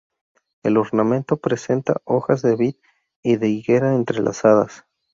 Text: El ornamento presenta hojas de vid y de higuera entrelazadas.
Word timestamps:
El 0.63 0.77
ornamento 0.77 1.37
presenta 1.37 1.97
hojas 2.05 2.41
de 2.41 2.55
vid 2.55 2.73
y 3.21 3.35
de 3.35 3.49
higuera 3.49 3.93
entrelazadas. 3.93 4.83